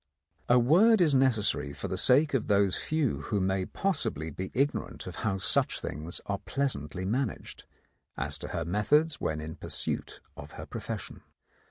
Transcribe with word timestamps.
A 0.49 0.57
word 0.57 0.99
is 0.99 1.13
necessary 1.13 1.73
for 1.73 1.87
the 1.87 1.95
sake 1.95 2.33
of 2.33 2.47
those 2.47 2.75
few 2.75 3.21
who 3.29 3.39
may 3.39 3.67
possibly 3.67 4.31
be 4.31 4.49
ignorant 4.55 5.05
of 5.05 5.17
how 5.17 5.37
such 5.37 5.79
things 5.79 6.19
are 6.25 6.39
pleasantly 6.39 7.05
managed, 7.05 7.65
as 8.17 8.39
to 8.39 8.47
her 8.47 8.65
methods 8.65 9.21
when 9.21 9.39
in 9.39 9.57
pursuit 9.57 10.19
of 10.35 10.53
her 10.53 10.65
profession. 10.65 11.21